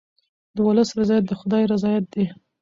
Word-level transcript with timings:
د 0.55 0.57
ولس 0.67 0.89
رضایت 0.99 1.25
د 1.27 1.31
خدای 1.39 1.63
رضایت 1.73 2.05
دی. 2.13 2.25